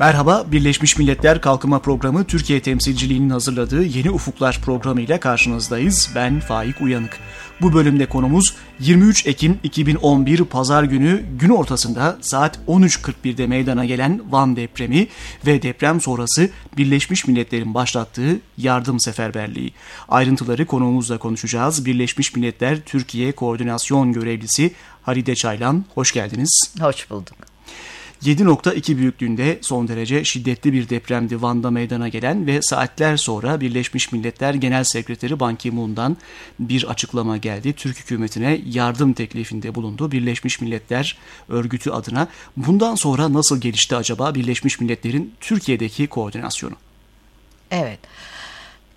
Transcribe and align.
Merhaba, 0.00 0.44
Birleşmiş 0.52 0.98
Milletler 0.98 1.40
Kalkınma 1.40 1.78
Programı 1.78 2.24
Türkiye 2.24 2.62
temsilciliğinin 2.62 3.30
hazırladığı 3.30 3.82
Yeni 3.82 4.10
Ufuklar 4.10 4.60
programı 4.64 5.00
ile 5.00 5.20
karşınızdayız. 5.20 6.10
Ben 6.14 6.40
Faik 6.40 6.80
Uyanık. 6.80 7.18
Bu 7.60 7.72
bölümde 7.72 8.06
konumuz 8.06 8.56
23 8.78 9.26
Ekim 9.26 9.58
2011 9.62 10.44
Pazar 10.44 10.84
günü 10.84 11.24
gün 11.40 11.48
ortasında 11.48 12.18
saat 12.20 12.58
13.41'de 12.68 13.46
meydana 13.46 13.84
gelen 13.84 14.22
Van 14.30 14.56
depremi 14.56 15.08
ve 15.46 15.62
deprem 15.62 16.00
sonrası 16.00 16.50
Birleşmiş 16.76 17.26
Milletler'in 17.26 17.74
başlattığı 17.74 18.40
yardım 18.58 19.00
seferberliği. 19.00 19.72
Ayrıntıları 20.08 20.66
konuğumuzla 20.66 21.18
konuşacağız. 21.18 21.86
Birleşmiş 21.86 22.36
Milletler 22.36 22.80
Türkiye 22.80 23.32
Koordinasyon 23.32 24.12
Görevlisi 24.12 24.72
Halide 25.02 25.34
Çaylan, 25.34 25.84
hoş 25.94 26.12
geldiniz. 26.12 26.74
Hoş 26.80 27.10
bulduk. 27.10 27.36
7.2 28.22 28.96
büyüklüğünde 28.96 29.58
son 29.62 29.88
derece 29.88 30.24
şiddetli 30.24 30.72
bir 30.72 30.88
depremdi 30.88 31.42
Van'da 31.42 31.70
meydana 31.70 32.08
gelen 32.08 32.46
ve 32.46 32.62
saatler 32.62 33.16
sonra 33.16 33.60
Birleşmiş 33.60 34.12
Milletler 34.12 34.54
Genel 34.54 34.84
Sekreteri 34.84 35.40
Ban 35.40 35.56
Ki-moon'dan 35.56 36.16
bir 36.58 36.84
açıklama 36.90 37.36
geldi. 37.36 37.72
Türk 37.72 37.98
hükümetine 37.98 38.60
yardım 38.66 39.12
teklifinde 39.12 39.74
bulundu 39.74 40.12
Birleşmiş 40.12 40.60
Milletler 40.60 41.18
örgütü 41.48 41.90
adına. 41.90 42.28
Bundan 42.56 42.94
sonra 42.94 43.32
nasıl 43.32 43.60
gelişti 43.60 43.96
acaba 43.96 44.34
Birleşmiş 44.34 44.80
Milletler'in 44.80 45.34
Türkiye'deki 45.40 46.06
koordinasyonu? 46.06 46.74
Evet. 47.70 47.98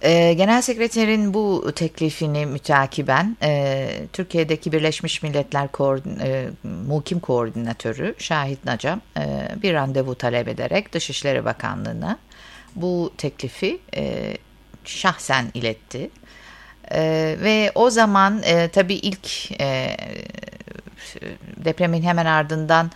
E, 0.03 0.34
Genel 0.34 0.62
Sekreterin 0.62 1.34
bu 1.34 1.71
teklifini 1.75 2.45
mütakiben 2.45 3.38
e, 3.44 3.89
Türkiye'deki 4.13 4.71
Birleşmiş 4.71 5.23
Milletler 5.23 5.67
Koordin, 5.67 6.20
e, 6.20 6.49
Mukim 6.88 7.20
Koordinatörü 7.20 8.16
Şahit 8.17 8.66
Nacam 8.66 9.02
e, 9.17 9.47
bir 9.61 9.73
randevu 9.73 10.16
talep 10.16 10.47
ederek 10.47 10.94
Dışişleri 10.94 11.45
Bakanlığı'na 11.45 12.17
bu 12.75 13.13
teklifi 13.17 13.80
e, 13.95 14.38
şahsen 14.86 15.45
iletti. 15.53 16.09
E, 16.91 17.02
ve 17.41 17.72
o 17.75 17.89
zaman 17.89 18.41
e, 18.44 18.67
tabii 18.67 18.95
ilk 18.95 19.52
e, 19.61 19.97
depremin 21.58 22.02
hemen 22.02 22.25
ardından 22.25 22.91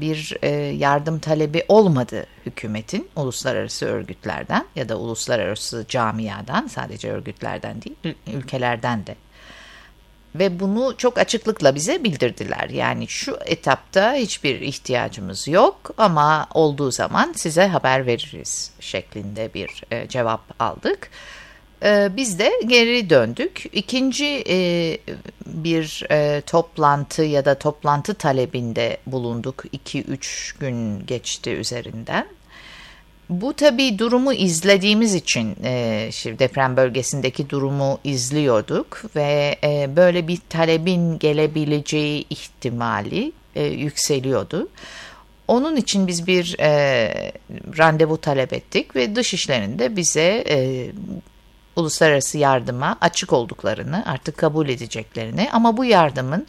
bir 0.00 0.36
e, 0.42 0.48
yardım 0.56 1.18
talebi 1.18 1.64
olmadı 1.68 2.26
hükümetin 2.46 3.08
uluslararası 3.16 3.86
örgütlerden 3.86 4.64
ya 4.76 4.88
da 4.88 4.96
uluslararası 4.98 5.84
camiadan 5.88 6.66
sadece 6.66 7.12
örgütlerden 7.12 7.82
değil 7.82 8.16
ülkelerden 8.34 9.06
de 9.06 9.16
ve 10.34 10.60
bunu 10.60 10.94
çok 10.96 11.18
açıklıkla 11.18 11.74
bize 11.74 12.04
bildirdiler. 12.04 12.70
Yani 12.70 13.08
şu 13.08 13.38
etapta 13.46 14.14
hiçbir 14.14 14.60
ihtiyacımız 14.60 15.48
yok 15.48 15.90
ama 15.98 16.46
olduğu 16.54 16.90
zaman 16.90 17.32
size 17.36 17.66
haber 17.66 18.06
veririz 18.06 18.70
şeklinde 18.80 19.54
bir 19.54 19.84
e, 19.90 20.08
cevap 20.08 20.40
aldık. 20.58 21.10
Ee, 21.84 22.08
biz 22.16 22.38
de 22.38 22.52
geri 22.66 23.10
döndük. 23.10 23.64
İkinci 23.72 24.44
e, 24.48 24.98
bir 25.46 26.06
e, 26.10 26.40
toplantı 26.40 27.22
ya 27.22 27.44
da 27.44 27.54
toplantı 27.54 28.14
talebinde 28.14 28.96
bulunduk. 29.06 29.64
2-3 29.86 30.60
gün 30.60 31.06
geçti 31.06 31.50
üzerinden. 31.50 32.26
Bu 33.30 33.52
tabii 33.52 33.98
durumu 33.98 34.32
izlediğimiz 34.32 35.14
için 35.14 35.56
e, 35.64 36.08
şimdi 36.12 36.38
deprem 36.38 36.76
bölgesindeki 36.76 37.50
durumu 37.50 37.98
izliyorduk 38.04 39.02
ve 39.16 39.56
e, 39.64 39.96
böyle 39.96 40.28
bir 40.28 40.38
talebin 40.48 41.18
gelebileceği 41.18 42.24
ihtimali 42.30 43.32
e, 43.56 43.64
yükseliyordu. 43.64 44.68
Onun 45.48 45.76
için 45.76 46.06
biz 46.06 46.26
bir 46.26 46.56
e, 46.60 47.32
randevu 47.78 48.20
talep 48.20 48.52
ettik 48.52 48.96
ve 48.96 49.16
dışişlerinde 49.16 49.96
bize 49.96 50.44
e, 50.48 50.86
uluslararası 51.76 52.38
yardıma 52.38 52.96
açık 53.00 53.32
olduklarını 53.32 54.06
artık 54.06 54.36
kabul 54.36 54.68
edeceklerini 54.68 55.50
ama 55.52 55.76
bu 55.76 55.84
yardımın 55.84 56.46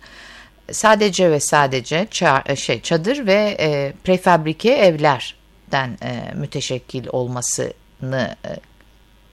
sadece 0.72 1.32
ve 1.32 1.40
sadece 1.40 2.08
şey 2.56 2.82
çadır 2.82 3.26
ve 3.28 3.58
e, 3.60 3.94
prefabrike 4.04 4.72
evlerden 4.72 5.98
e, 6.04 6.34
müteşekkil 6.36 7.08
olmasını 7.12 8.36
e, 8.46 8.60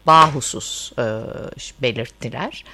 bahusus 0.07 0.93
e, 0.99 1.05
belirttiler. 1.83 2.65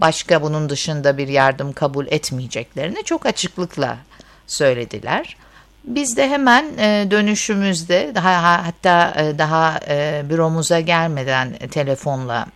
Başka 0.00 0.42
bunun 0.42 0.68
dışında 0.68 1.18
bir 1.18 1.28
yardım 1.28 1.72
kabul 1.72 2.06
etmeyeceklerini 2.06 3.04
çok 3.04 3.26
açıklıkla 3.26 3.98
söylediler. 4.46 5.36
Biz 5.84 6.16
de 6.16 6.28
hemen 6.28 6.78
e, 6.78 7.10
dönüşümüzde 7.10 8.12
daha 8.14 8.66
hatta 8.66 9.14
e, 9.18 9.38
daha 9.38 9.80
e, 9.88 10.22
büromuza 10.30 10.80
gelmeden 10.80 11.56
telefonla 11.70 12.46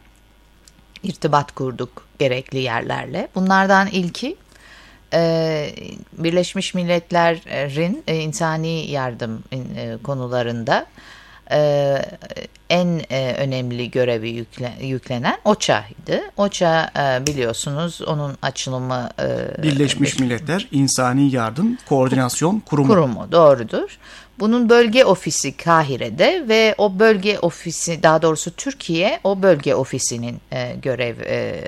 irtibat 1.03 1.55
kurduk 1.55 2.07
gerekli 2.19 2.59
yerlerle. 2.59 3.29
Bunlardan 3.35 3.89
ilki 3.89 4.37
e, 5.13 5.75
Birleşmiş 6.13 6.75
Milletler'in 6.75 8.05
e, 8.07 8.17
insani 8.17 8.91
yardım 8.91 9.45
e, 9.53 9.97
konularında 10.03 10.87
e, 11.51 11.99
en 12.71 13.01
e, 13.11 13.35
önemli 13.39 13.91
görevi 13.91 14.31
yükle, 14.31 14.73
yüklenen 14.81 15.39
OÇA'ydı. 15.45 16.23
OÇA 16.37 16.91
e, 16.99 17.27
biliyorsunuz 17.27 18.03
onun 18.03 18.39
açılımı 18.43 19.11
e, 19.21 19.63
Birleşmiş 19.63 20.19
Milletler 20.19 20.69
İnsani 20.73 21.35
Yardım 21.35 21.79
Koordinasyon 21.89 22.61
Kurumu. 22.61 22.89
Kurumu 22.89 23.33
doğrudur. 23.33 23.99
Bunun 24.39 24.69
bölge 24.69 25.05
ofisi 25.05 25.57
Kahire'de 25.57 26.45
ve 26.49 26.75
o 26.79 26.99
bölge 26.99 27.39
ofisi 27.39 28.03
daha 28.03 28.23
doğrusu 28.23 28.51
Türkiye 28.57 29.21
o 29.25 29.43
bölge 29.43 29.75
ofisinin 29.75 30.41
e, 30.53 30.75
görev 30.83 31.21
e, 31.21 31.65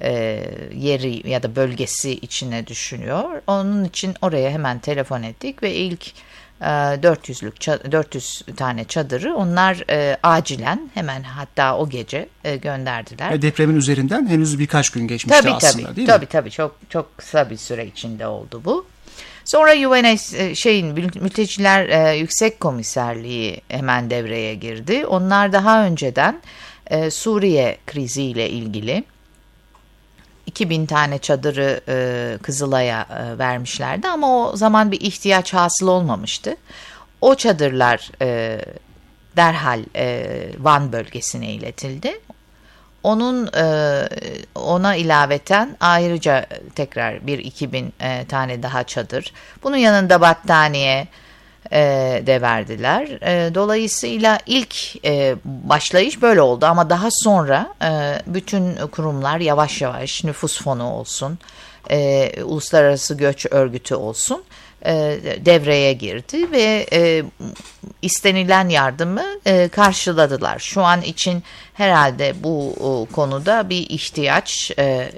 e, 0.00 0.44
yeri 0.74 1.30
ya 1.30 1.42
da 1.42 1.56
bölgesi 1.56 2.12
içine 2.12 2.66
düşünüyor. 2.66 3.42
Onun 3.46 3.84
için 3.84 4.14
oraya 4.22 4.50
hemen 4.50 4.78
telefon 4.78 5.22
ettik 5.22 5.62
ve 5.62 5.74
ilk 5.74 6.12
400'lük 6.62 7.88
e, 7.88 7.92
400 7.92 8.42
tane 8.56 8.84
çadırı 8.84 9.34
onlar 9.34 9.84
e, 9.90 10.16
acilen 10.22 10.90
hemen 10.94 11.22
hatta 11.22 11.76
o 11.76 11.88
gece 11.88 12.28
e, 12.44 12.56
gönderdiler. 12.56 13.32
Ve 13.32 13.42
depremin 13.42 13.76
üzerinden 13.76 14.26
henüz 14.26 14.58
birkaç 14.58 14.90
gün 14.90 15.08
geçmişti 15.08 15.42
tabii, 15.42 15.52
aslında 15.52 15.86
tabii, 15.86 15.96
değil 15.96 16.06
tabii, 16.08 16.20
mi? 16.20 16.26
Tabii 16.26 16.26
tabii 16.26 16.50
çok 16.50 16.76
çok 16.88 17.18
kısa 17.18 17.50
bir 17.50 17.56
süre 17.56 17.86
içinde 17.86 18.26
oldu 18.26 18.62
bu. 18.64 18.86
Sonra 19.44 19.88
UNS 19.88 20.34
e, 20.34 20.54
şeyin 20.54 20.86
mülteciler 20.96 21.88
e, 21.88 22.16
yüksek 22.16 22.60
komiserliği 22.60 23.60
hemen 23.68 24.10
devreye 24.10 24.54
girdi. 24.54 25.06
Onlar 25.06 25.52
daha 25.52 25.84
önceden 25.84 26.40
e, 26.86 27.10
Suriye 27.10 27.78
kriziyle 27.86 28.50
ilgili 28.50 29.04
2000 30.46 30.86
tane 30.86 31.18
çadırı 31.18 31.80
e, 31.88 32.38
Kızılay'a 32.42 33.00
e, 33.02 33.38
vermişlerdi 33.38 34.08
ama 34.08 34.48
o 34.48 34.56
zaman 34.56 34.92
bir 34.92 35.00
ihtiyaç 35.00 35.54
hasıl 35.54 35.88
olmamıştı. 35.88 36.56
O 37.20 37.34
çadırlar 37.34 38.10
e, 38.22 38.60
derhal 39.36 39.82
e, 39.96 40.26
Van 40.58 40.92
bölgesine 40.92 41.50
iletildi. 41.52 42.20
Onun 43.02 43.50
e, 43.56 44.08
ona 44.54 44.96
ilaveten 44.96 45.76
ayrıca 45.80 46.46
tekrar 46.74 47.26
bir 47.26 47.38
2000 47.38 47.92
e, 48.00 48.24
tane 48.24 48.62
daha 48.62 48.84
çadır. 48.84 49.32
Bunun 49.62 49.76
yanında 49.76 50.20
battaniye 50.20 51.08
e, 51.72 52.22
de 52.26 52.42
verdiler. 52.42 53.08
E, 53.08 53.54
dolayısıyla 53.54 54.38
ilk 54.46 55.04
e, 55.04 55.36
başlayış 55.44 56.22
böyle 56.22 56.40
oldu 56.40 56.66
ama 56.66 56.90
daha 56.90 57.08
sonra 57.10 57.74
e, 57.82 58.22
bütün 58.26 58.76
kurumlar 58.76 59.40
yavaş 59.40 59.82
yavaş 59.82 60.24
nüfus 60.24 60.62
fonu 60.62 60.90
olsun, 60.90 61.38
e, 61.90 62.30
uluslararası 62.44 63.14
göç 63.14 63.46
örgütü 63.50 63.94
olsun 63.94 64.44
e, 64.86 65.18
devreye 65.40 65.92
girdi 65.92 66.50
ve 66.52 66.86
e, 66.92 67.22
istenilen 68.02 68.68
yardımı 68.68 69.24
e, 69.46 69.68
karşıladılar. 69.68 70.58
Şu 70.58 70.82
an 70.82 71.02
için 71.02 71.42
herhalde 71.74 72.34
bu 72.42 72.74
e, 72.76 73.12
konuda 73.12 73.68
bir 73.68 73.90
ihtiyaç 73.90 74.70
e, 74.78 75.12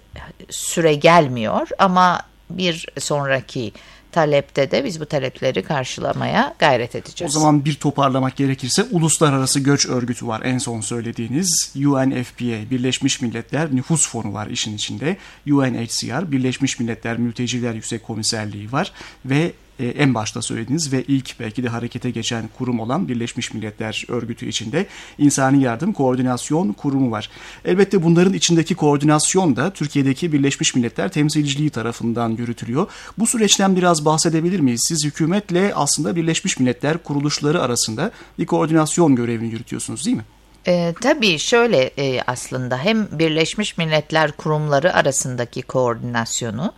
süre 0.50 0.94
gelmiyor 0.94 1.68
ama 1.78 2.20
bir 2.50 2.86
sonraki 2.98 3.72
talepte 4.14 4.70
de 4.70 4.84
biz 4.84 5.00
bu 5.00 5.06
talepleri 5.06 5.62
karşılamaya 5.62 6.54
gayret 6.58 6.94
edeceğiz. 6.94 7.36
O 7.36 7.40
zaman 7.40 7.64
bir 7.64 7.74
toparlamak 7.74 8.36
gerekirse 8.36 8.82
Uluslararası 8.90 9.60
Göç 9.60 9.86
Örgütü 9.86 10.26
var 10.26 10.42
en 10.44 10.58
son 10.58 10.80
söylediğiniz. 10.80 11.72
UNFPA, 11.76 12.70
Birleşmiş 12.70 13.20
Milletler 13.20 13.74
Nüfus 13.74 14.08
Fonu 14.08 14.34
var 14.34 14.46
işin 14.46 14.76
içinde. 14.76 15.16
UNHCR, 15.50 16.32
Birleşmiş 16.32 16.80
Milletler 16.80 17.18
Mülteciler 17.18 17.74
Yüksek 17.74 18.02
Komiserliği 18.02 18.72
var. 18.72 18.92
Ve 19.24 19.52
e, 19.78 19.86
en 19.86 20.14
başta 20.14 20.42
söylediğiniz 20.42 20.92
ve 20.92 21.04
ilk 21.08 21.40
belki 21.40 21.62
de 21.62 21.68
harekete 21.68 22.10
geçen 22.10 22.48
kurum 22.58 22.80
olan 22.80 23.08
Birleşmiş 23.08 23.54
Milletler 23.54 24.04
Örgütü 24.08 24.48
içinde 24.48 24.86
İnsani 25.18 25.62
Yardım 25.62 25.92
Koordinasyon 25.92 26.72
Kurumu 26.72 27.10
var. 27.10 27.30
Elbette 27.64 28.02
bunların 28.02 28.32
içindeki 28.32 28.74
koordinasyon 28.74 29.56
da 29.56 29.70
Türkiye'deki 29.70 30.32
Birleşmiş 30.32 30.74
Milletler 30.74 31.08
Temsilciliği 31.08 31.70
tarafından 31.70 32.30
yürütülüyor. 32.30 32.86
Bu 33.18 33.26
süreçten 33.26 33.76
biraz 33.76 34.04
bahsedebilir 34.04 34.60
miyiz? 34.60 34.84
Siz 34.88 35.04
hükümetle 35.04 35.74
aslında 35.74 36.16
Birleşmiş 36.16 36.58
Milletler 36.58 36.98
kuruluşları 36.98 37.62
arasında 37.62 38.10
bir 38.38 38.46
koordinasyon 38.46 39.16
görevini 39.16 39.52
yürütüyorsunuz 39.52 40.06
değil 40.06 40.16
mi? 40.16 40.24
E, 40.66 40.94
tabii 41.00 41.38
şöyle 41.38 41.90
e, 41.98 42.20
aslında 42.26 42.78
hem 42.78 43.08
Birleşmiş 43.12 43.78
Milletler 43.78 44.32
kurumları 44.32 44.94
arasındaki 44.94 45.62
koordinasyonu 45.62 46.72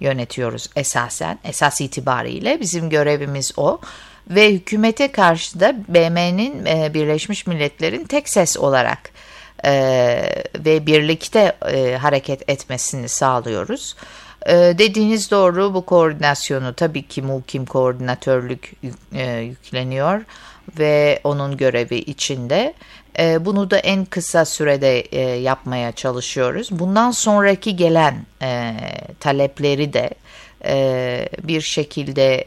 yönetiyoruz 0.00 0.70
esasen. 0.76 1.38
Esas 1.44 1.80
itibariyle 1.80 2.60
bizim 2.60 2.90
görevimiz 2.90 3.52
o. 3.56 3.80
Ve 4.30 4.52
hükümete 4.52 5.12
karşı 5.12 5.60
da 5.60 5.74
BM'nin 5.88 6.66
e, 6.66 6.94
Birleşmiş 6.94 7.46
Milletler'in 7.46 8.04
tek 8.04 8.28
ses 8.28 8.56
olarak 8.56 9.10
e, 9.64 9.72
ve 10.58 10.86
birlikte 10.86 11.56
e, 11.72 11.96
hareket 11.96 12.50
etmesini 12.50 13.08
sağlıyoruz. 13.08 13.96
E, 14.46 14.54
dediğiniz 14.54 15.30
doğru 15.30 15.74
bu 15.74 15.86
koordinasyonu 15.86 16.74
tabii 16.74 17.02
ki 17.02 17.22
muhkim 17.22 17.66
koordinatörlük 17.66 18.72
e, 19.12 19.36
yükleniyor 19.36 20.24
ve 20.78 21.20
onun 21.24 21.56
görevi 21.56 21.96
içinde. 21.96 22.74
E, 23.18 23.44
bunu 23.44 23.70
da 23.70 23.78
en 23.78 24.04
kısa 24.04 24.44
sürede 24.44 25.00
e, 25.00 25.20
yapmaya 25.20 25.92
çalışıyoruz. 25.92 26.68
Bundan 26.70 27.10
sonraki 27.10 27.76
gelen 27.76 28.26
e, 28.42 28.76
talepleri 29.20 29.92
de 29.92 30.10
bir 31.42 31.60
şekilde 31.60 32.44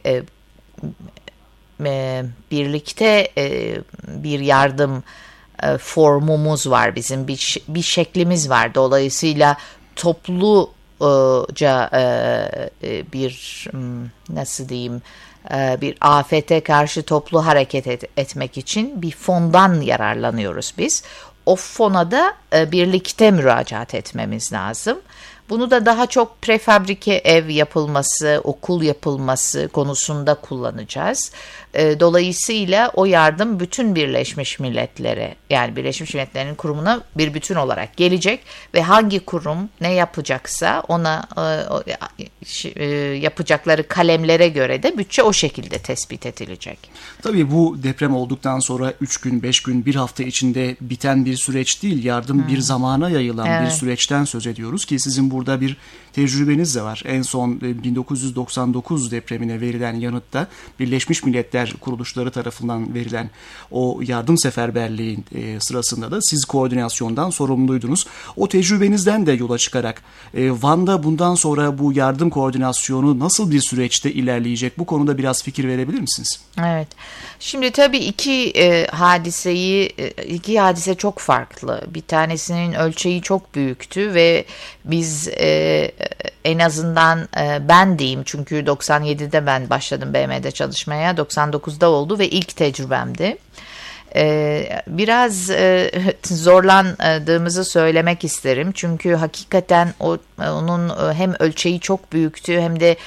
birlikte 2.51 3.31
bir 4.07 4.39
yardım 4.39 5.03
formumuz 5.79 6.69
var 6.69 6.95
bizim 6.95 7.27
bir, 7.27 7.81
şeklimiz 7.81 8.49
var. 8.49 8.75
Dolayısıyla 8.75 9.57
topluca 9.95 10.80
e, 11.93 12.69
e, 12.83 13.11
bir 13.13 13.67
hmm, 13.71 14.05
nasıl 14.29 14.69
diyeyim 14.69 15.01
e, 15.53 15.77
bir 15.81 15.97
afete 16.01 16.61
karşı 16.61 17.03
toplu 17.03 17.45
hareket 17.45 17.87
et, 17.87 18.03
etmek 18.17 18.57
için 18.57 19.01
bir 19.01 19.11
fondan 19.11 19.81
yararlanıyoruz 19.81 20.73
biz. 20.77 21.03
O 21.45 21.55
fona 21.55 22.11
da 22.11 22.33
birlikte 22.53 23.31
müracaat 23.31 23.95
etmemiz 23.95 24.53
lazım. 24.53 24.97
Bunu 25.51 25.71
da 25.71 25.85
daha 25.85 26.05
çok 26.05 26.41
prefabrike 26.41 27.13
ev 27.13 27.49
yapılması, 27.49 28.41
okul 28.43 28.81
yapılması 28.81 29.67
konusunda 29.67 30.35
kullanacağız. 30.35 31.31
E, 31.73 31.99
dolayısıyla 31.99 32.91
o 32.93 33.05
yardım 33.05 33.59
bütün 33.59 33.95
Birleşmiş 33.95 34.59
Milletler'e 34.59 35.35
yani 35.49 35.75
Birleşmiş 35.75 36.13
Milletler'in 36.13 36.55
kurumuna 36.55 37.01
bir 37.17 37.33
bütün 37.33 37.55
olarak 37.55 37.97
gelecek 37.97 38.39
ve 38.73 38.81
hangi 38.81 39.25
kurum 39.25 39.69
ne 39.81 39.93
yapacaksa 39.93 40.83
ona 40.87 41.27
e, 41.87 42.83
e, 42.83 42.85
yapacakları 43.17 43.87
kalemlere 43.87 44.49
göre 44.49 44.83
de 44.83 44.97
bütçe 44.97 45.23
o 45.23 45.33
şekilde 45.33 45.79
tespit 45.79 46.25
edilecek. 46.25 46.79
Tabii 47.21 47.51
bu 47.51 47.83
deprem 47.83 48.15
olduktan 48.15 48.59
sonra 48.59 48.93
3 49.01 49.17
gün, 49.17 49.43
5 49.43 49.63
gün, 49.63 49.85
bir 49.85 49.95
hafta 49.95 50.23
içinde 50.23 50.75
biten 50.81 51.25
bir 51.25 51.35
süreç 51.35 51.83
değil. 51.83 52.03
Yardım 52.03 52.41
hmm. 52.41 52.47
bir 52.47 52.59
zamana 52.59 53.09
yayılan 53.09 53.47
evet. 53.47 53.65
bir 53.65 53.71
süreçten 53.71 54.25
söz 54.25 54.47
ediyoruz 54.47 54.85
ki 54.85 54.99
sizin 54.99 55.31
burada 55.31 55.61
bir 55.61 55.77
tecrübeniz 56.13 56.75
de 56.75 56.81
var. 56.81 57.03
En 57.05 57.21
son 57.21 57.61
1999 57.61 59.07
e, 59.07 59.11
depremine 59.11 59.61
verilen 59.61 59.93
yanıtta 59.93 60.47
Birleşmiş 60.79 61.23
Milletler 61.23 61.60
kuruluşları 61.81 62.31
tarafından 62.31 62.93
verilen 62.93 63.29
o 63.71 63.99
yardım 64.07 64.37
seferberliği 64.37 65.19
e, 65.35 65.59
sırasında 65.59 66.11
da 66.11 66.21
siz 66.21 66.45
koordinasyondan 66.45 67.29
sorumluydunuz. 67.29 68.05
O 68.35 68.47
tecrübenizden 68.47 69.25
de 69.25 69.31
yola 69.31 69.57
çıkarak 69.57 70.01
e, 70.33 70.51
Van'da 70.51 71.03
bundan 71.03 71.35
sonra 71.35 71.77
bu 71.77 71.93
yardım 71.93 72.29
koordinasyonu 72.29 73.19
nasıl 73.19 73.51
bir 73.51 73.61
süreçte 73.61 74.11
ilerleyecek? 74.11 74.77
Bu 74.77 74.85
konuda 74.85 75.17
biraz 75.17 75.43
fikir 75.43 75.67
verebilir 75.67 75.99
misiniz? 75.99 76.41
Evet. 76.59 76.87
Şimdi 77.39 77.71
tabii 77.71 77.97
iki 77.97 78.51
e, 78.55 78.87
hadiseyi 78.87 79.93
e, 79.97 80.07
iki 80.23 80.59
hadise 80.59 80.95
çok 80.95 81.19
farklı. 81.19 81.81
Bir 81.87 82.01
tanesinin 82.01 82.73
ölçeği 82.73 83.21
çok 83.21 83.55
büyüktü 83.55 84.13
ve 84.13 84.45
biz 84.85 85.27
e, 85.27 85.91
en 86.45 86.59
azından 86.59 87.27
e, 87.37 87.59
ben 87.69 87.99
diyeyim. 87.99 88.21
Çünkü 88.25 88.55
97'de 88.55 89.45
ben 89.45 89.69
başladım 89.69 90.13
BM'de 90.13 90.51
çalışmaya. 90.51 91.11
99'da 91.11 91.89
oldu 91.89 92.19
ve 92.19 92.29
ilk 92.29 92.55
tecrübemdi. 92.55 93.37
E, 94.15 94.83
biraz 94.87 95.49
e, 95.49 95.91
zorlandığımızı 96.25 97.65
söylemek 97.65 98.23
isterim. 98.23 98.71
Çünkü 98.75 99.15
hakikaten 99.15 99.93
o, 99.99 100.17
onun 100.39 100.89
e, 100.89 101.13
hem 101.13 101.33
ölçeği 101.39 101.79
çok 101.79 102.13
büyüktü 102.13 102.59
hem 102.61 102.79
de 102.79 102.97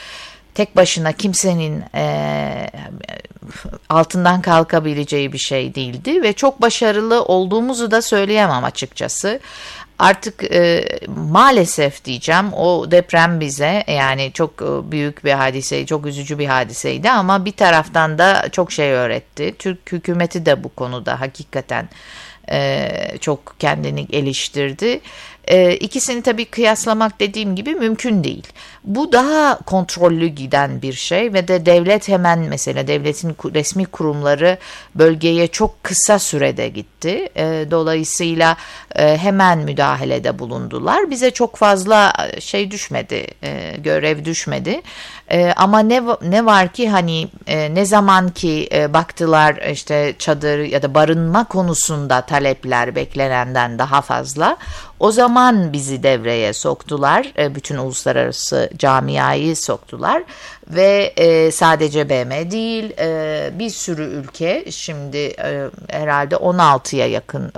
tek 0.54 0.76
başına 0.76 1.12
kimsenin 1.12 1.84
e, 1.94 2.70
altından 3.88 4.42
kalkabileceği 4.42 5.32
bir 5.32 5.38
şey 5.38 5.74
değildi. 5.74 6.22
Ve 6.22 6.32
çok 6.32 6.62
başarılı 6.62 7.22
olduğumuzu 7.22 7.90
da 7.90 8.02
söyleyemem 8.02 8.64
açıkçası 8.64 9.40
artık 9.98 10.44
e, 10.52 10.84
maalesef 11.16 12.04
diyeceğim 12.04 12.52
o 12.52 12.90
deprem 12.90 13.40
bize 13.40 13.84
yani 13.88 14.30
çok 14.34 14.62
e, 14.62 14.90
büyük 14.90 15.24
bir 15.24 15.32
hadise, 15.32 15.86
çok 15.86 16.06
üzücü 16.06 16.38
bir 16.38 16.46
hadiseydi 16.46 17.10
ama 17.10 17.44
bir 17.44 17.52
taraftan 17.52 18.18
da 18.18 18.48
çok 18.52 18.72
şey 18.72 18.90
öğretti. 18.90 19.54
Türk 19.58 19.92
hükümeti 19.92 20.46
de 20.46 20.64
bu 20.64 20.68
konuda 20.68 21.20
hakikaten 21.20 21.88
e, 22.50 22.88
çok 23.20 23.56
kendini 23.58 24.06
geliştirdi. 24.06 25.00
E, 25.48 25.76
ikisini 25.76 26.22
tabii 26.22 26.44
kıyaslamak 26.44 27.20
dediğim 27.20 27.56
gibi 27.56 27.74
mümkün 27.74 28.24
değil. 28.24 28.46
Bu 28.84 29.12
daha 29.12 29.58
kontrollü 29.58 30.26
giden 30.26 30.82
bir 30.82 30.92
şey 30.92 31.32
ve 31.32 31.48
de 31.48 31.66
devlet 31.66 32.08
hemen 32.08 32.38
mesela 32.38 32.86
devletin 32.86 33.36
resmi 33.54 33.86
kurumları 33.86 34.58
bölgeye 34.94 35.46
çok 35.46 35.84
kısa 35.84 36.18
sürede 36.18 36.68
gitti. 36.68 37.28
E, 37.36 37.66
dolayısıyla 37.70 38.56
e, 38.94 39.16
hemen 39.16 39.58
müdahalede 39.58 40.38
bulundular. 40.38 41.10
Bize 41.10 41.30
çok 41.30 41.56
fazla 41.56 42.12
e, 42.32 42.40
şey 42.40 42.70
düşmedi, 42.70 43.26
e, 43.42 43.76
görev 43.78 44.24
düşmedi. 44.24 44.82
E, 45.30 45.52
ama 45.56 45.80
ne 45.80 46.02
ne 46.22 46.46
var 46.46 46.68
ki 46.68 46.90
hani 46.90 47.28
e, 47.46 47.74
ne 47.74 47.84
zaman 47.84 48.28
ki 48.28 48.68
e, 48.72 48.94
baktılar 48.94 49.70
işte 49.72 50.14
çadır 50.18 50.58
ya 50.58 50.82
da 50.82 50.94
barınma 50.94 51.44
konusunda 51.44 52.20
talepler 52.20 52.94
beklenenden 52.94 53.78
daha 53.78 54.02
fazla 54.02 54.56
o 55.00 55.10
zaman 55.10 55.33
bizi 55.72 56.02
devreye 56.02 56.52
soktular. 56.52 57.32
E, 57.38 57.54
bütün 57.54 57.76
uluslararası 57.76 58.70
camiayı 58.78 59.56
soktular 59.56 60.22
ve 60.68 61.12
e, 61.16 61.50
sadece 61.50 62.08
BM 62.08 62.50
değil 62.50 62.92
e, 62.98 63.50
bir 63.58 63.70
sürü 63.70 64.02
ülke 64.02 64.64
şimdi 64.70 65.16
e, 65.16 65.70
herhalde 65.88 66.34
16'ya 66.34 67.06
yakın 67.06 67.52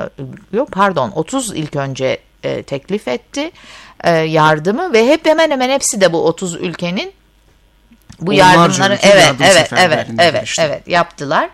yok 0.53 0.73
pardon 0.73 1.13
30 1.15 1.57
ilk 1.57 1.77
önce 1.77 2.19
e, 2.43 2.63
teklif 2.63 3.09
etti 3.09 3.51
e, 4.05 4.11
yardımı 4.11 4.93
ve 4.93 5.07
hep 5.07 5.27
hemen 5.27 5.51
hemen 5.51 5.71
hepsi 5.71 6.01
de 6.01 6.13
bu 6.13 6.27
30 6.27 6.55
ülkenin 6.55 7.13
bu 8.21 8.33
Onlarca 8.33 8.59
yardımları 8.59 8.99
evet 9.03 9.35
evet 9.41 9.73
evet 9.79 10.07
evet 10.19 10.55
evet 10.59 10.89
yaptılar. 10.89 11.51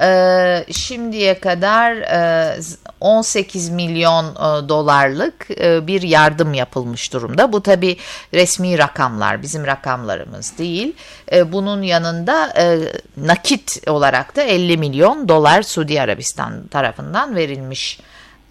Ee, 0.00 0.64
şimdiye 0.72 1.38
kadar 1.40 1.92
e, 1.92 2.60
18 3.00 3.70
milyon 3.70 4.24
e, 4.24 4.68
dolarlık 4.68 5.50
e, 5.50 5.86
bir 5.86 6.02
yardım 6.02 6.54
yapılmış 6.54 7.12
durumda. 7.12 7.52
Bu 7.52 7.62
tabi 7.62 7.96
resmi 8.34 8.78
rakamlar 8.78 9.42
bizim 9.42 9.66
rakamlarımız 9.66 10.58
değil. 10.58 10.92
E, 11.32 11.52
bunun 11.52 11.82
yanında 11.82 12.52
e, 12.58 12.78
nakit 13.16 13.88
olarak 13.88 14.36
da 14.36 14.42
50 14.42 14.76
milyon 14.76 15.28
dolar 15.28 15.62
Suudi 15.62 16.00
Arabistan 16.00 16.66
tarafından 16.66 17.36
verilmiş 17.36 18.00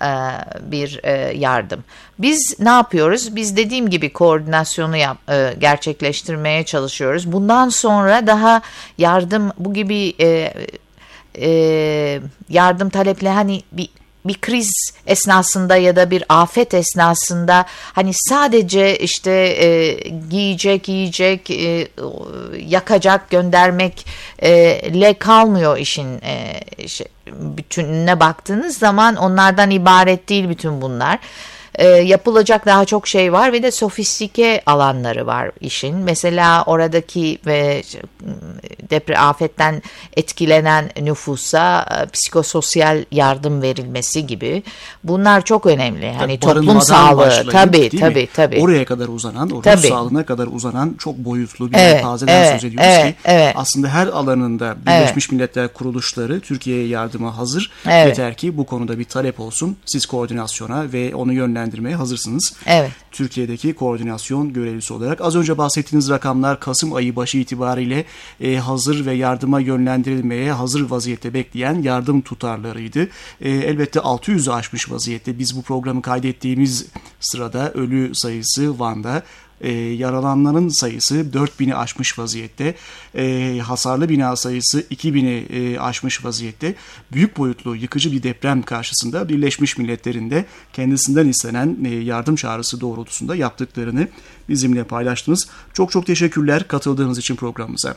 e, 0.01 0.11
bir 0.61 0.99
e, 1.03 1.37
yardım. 1.37 1.83
Biz 2.19 2.55
ne 2.59 2.69
yapıyoruz? 2.69 3.35
Biz 3.35 3.57
dediğim 3.57 3.89
gibi 3.89 4.13
koordinasyonu 4.13 4.97
yap, 4.97 5.17
e, 5.29 5.53
gerçekleştirmeye 5.59 6.65
çalışıyoruz. 6.65 7.31
Bundan 7.31 7.69
sonra 7.69 8.27
daha 8.27 8.61
yardım 8.97 9.51
bu 9.59 9.73
gibi 9.73 10.15
yardım 12.49 12.89
taleple 12.89 13.29
hani 13.29 13.63
bir 13.71 13.89
bir 14.25 14.41
kriz 14.41 14.71
esnasında 15.07 15.75
ya 15.75 15.95
da 15.95 16.11
bir 16.11 16.23
afet 16.29 16.73
esnasında 16.73 17.65
hani 17.69 18.11
sadece 18.13 18.97
işte 18.97 19.31
e, 19.31 19.93
giyecek, 20.29 20.89
yiyecek, 20.89 21.51
e, 21.51 21.87
yakacak, 22.59 23.29
göndermekle 23.29 25.07
e, 25.07 25.13
kalmıyor 25.13 25.77
işin 25.77 26.21
e, 26.21 26.61
şey, 26.87 27.07
bütününe 27.27 28.19
baktığınız 28.19 28.77
zaman 28.77 29.15
onlardan 29.15 29.71
ibaret 29.71 30.29
değil 30.29 30.49
bütün 30.49 30.81
bunlar. 30.81 31.19
e, 31.75 31.87
yapılacak 31.87 32.65
daha 32.65 32.85
çok 32.85 33.07
şey 33.07 33.33
var 33.33 33.53
ve 33.53 33.63
de 33.63 33.71
sofistike 33.71 34.61
alanları 34.65 35.27
var 35.27 35.51
işin. 35.59 35.95
Mesela 35.95 36.63
oradaki 36.63 37.39
ve 37.45 37.83
depre 38.89 39.17
afetten 39.17 39.81
etkilenen 40.17 40.91
nüfusa 41.01 41.85
e, 41.91 42.09
psikososyal 42.09 43.05
yardım 43.11 43.61
verilmesi 43.61 44.27
gibi 44.27 44.63
bunlar 45.03 45.45
çok 45.45 45.65
önemli. 45.65 46.13
Hani 46.13 46.39
toplum 46.39 46.81
sağlığı 46.81 47.49
tabii 47.51 47.89
tabii 47.99 48.27
tabii. 48.33 48.59
Oraya 48.61 48.85
kadar 48.85 49.07
uzanan, 49.07 49.49
o 49.49 49.63
ruh 49.63 49.89
sağlığına 49.89 50.25
kadar 50.25 50.47
uzanan 50.47 50.95
çok 50.99 51.17
boyutlu 51.17 51.71
bir 51.71 51.77
evet, 51.77 51.95
yelpazeden 51.95 52.41
evet, 52.41 52.51
söz 52.51 52.63
ediyoruz 52.63 52.89
evet, 52.89 53.05
ki 53.05 53.15
evet. 53.25 53.53
aslında 53.57 53.87
her 53.87 54.07
alanında 54.07 54.75
Birleşmiş 54.85 55.25
evet. 55.25 55.31
Milletler 55.31 55.73
kuruluşları 55.73 56.39
Türkiye'ye 56.39 56.87
yardıma 56.87 57.37
hazır. 57.37 57.71
Evet. 57.85 58.07
Yeter 58.07 58.37
ki 58.37 58.57
bu 58.57 58.65
konuda 58.65 58.99
bir 58.99 59.05
talep 59.05 59.39
olsun. 59.39 59.77
Siz 59.85 60.05
koordinasyona 60.05 60.93
ve 60.93 61.15
onu 61.15 61.33
yönlendirmeye 61.33 61.95
hazırsınız. 61.95 62.53
Evet. 62.65 62.91
Türkiye'deki 63.11 63.73
koordinasyon 63.73 64.53
görevlisi 64.53 64.93
olarak. 64.93 65.21
Az 65.21 65.35
önce 65.35 65.57
bahsettiğiniz 65.57 66.09
rakamlar 66.09 66.59
Kasım 66.59 66.93
ayı 66.93 67.15
başı 67.15 67.37
itibariyle 67.37 68.05
e, 68.41 68.55
hazır 68.55 68.72
ve 69.05 69.13
yardıma 69.13 69.59
yönlendirilmeye 69.59 70.51
hazır 70.51 70.89
vaziyette 70.89 71.33
bekleyen 71.33 71.81
yardım 71.81 72.21
tutarlarıydı. 72.21 73.07
E, 73.41 73.49
elbette 73.49 73.99
600'ü 73.99 74.51
aşmış 74.51 74.91
vaziyette. 74.91 75.39
Biz 75.39 75.57
bu 75.57 75.61
programı 75.61 76.01
kaydettiğimiz 76.01 76.85
sırada 77.19 77.71
ölü 77.71 78.15
sayısı 78.15 78.79
Van'da 78.79 79.23
e, 79.63 79.71
yaralananların 79.71 80.69
sayısı 80.69 81.15
4000'i 81.15 81.75
aşmış 81.75 82.19
vaziyette. 82.19 82.75
E, 83.15 83.59
hasarlı 83.63 84.09
bina 84.09 84.35
sayısı 84.35 84.81
2000'i 84.81 85.73
e, 85.73 85.79
aşmış 85.79 86.25
vaziyette. 86.25 86.75
Büyük 87.11 87.37
boyutlu 87.37 87.75
yıkıcı 87.75 88.11
bir 88.11 88.23
deprem 88.23 88.61
karşısında 88.61 89.29
Birleşmiş 89.29 89.77
Milletler'in 89.77 90.29
de 90.29 90.45
kendisinden 90.73 91.27
istenen 91.27 91.77
e, 91.85 91.89
yardım 91.89 92.35
çağrısı 92.35 92.81
doğrultusunda 92.81 93.35
yaptıklarını 93.35 94.07
bizimle 94.49 94.83
paylaştınız. 94.83 95.47
Çok 95.73 95.91
çok 95.91 96.05
teşekkürler 96.05 96.67
katıldığınız 96.67 97.17
için 97.17 97.35
programımıza. 97.35 97.95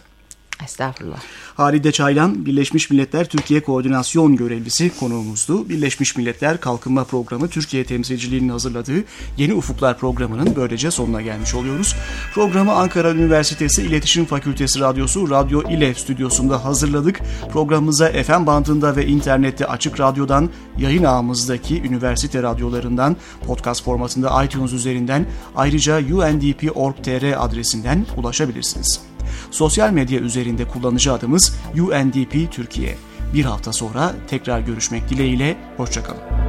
Estağfurullah. 0.64 1.20
Halide 1.54 1.92
Çaylan, 1.92 2.46
Birleşmiş 2.46 2.90
Milletler 2.90 3.28
Türkiye 3.28 3.60
Koordinasyon 3.60 4.36
Görevlisi 4.36 4.98
konuğumuzdu. 5.00 5.68
Birleşmiş 5.68 6.16
Milletler 6.16 6.60
Kalkınma 6.60 7.04
Programı 7.04 7.48
Türkiye 7.48 7.84
temsilciliğinin 7.84 8.48
hazırladığı 8.48 9.04
Yeni 9.36 9.54
Ufuklar 9.54 9.98
programının 9.98 10.56
böylece 10.56 10.90
sonuna 10.90 11.22
gelmiş 11.22 11.54
oluyoruz. 11.54 11.96
Programı 12.34 12.72
Ankara 12.72 13.12
Üniversitesi 13.12 13.82
İletişim 13.82 14.24
Fakültesi 14.24 14.80
Radyosu 14.80 15.30
Radyo 15.30 15.62
İLEV 15.70 15.94
stüdyosunda 15.94 16.64
hazırladık. 16.64 17.20
Programımıza 17.52 18.08
FM 18.08 18.46
bandında 18.46 18.96
ve 18.96 19.06
internette 19.06 19.66
açık 19.66 20.00
radyodan, 20.00 20.50
yayın 20.78 21.04
ağımızdaki 21.04 21.82
üniversite 21.82 22.42
radyolarından, 22.42 23.16
podcast 23.46 23.84
formatında 23.84 24.44
iTunes 24.44 24.72
üzerinden 24.72 25.26
ayrıca 25.56 25.98
undp.org.tr 25.98 27.44
adresinden 27.44 28.06
ulaşabilirsiniz. 28.16 29.15
Sosyal 29.50 29.90
medya 29.90 30.20
üzerinde 30.20 30.64
kullanıcı 30.64 31.12
adımız 31.12 31.56
UNDP 31.74 32.52
Türkiye. 32.52 32.96
Bir 33.34 33.44
hafta 33.44 33.72
sonra 33.72 34.14
tekrar 34.28 34.60
görüşmek 34.60 35.08
dileğiyle, 35.08 35.56
hoşçakalın. 35.76 36.45